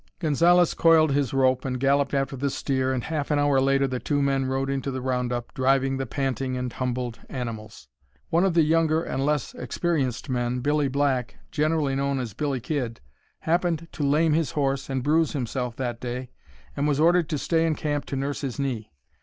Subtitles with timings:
[0.17, 3.99] Gonzalez coiled his rope and galloped after the steer and half an hour later the
[3.99, 7.87] two men rode into the round up, driving the panting and humbled animals.
[8.31, 12.99] One of the younger and less experienced men, Billy Black, generally known as "Billy Kid,"
[13.41, 16.31] happened to lame his horse and bruise himself that day,
[16.75, 18.91] and was ordered to stay in camp to nurse his knee.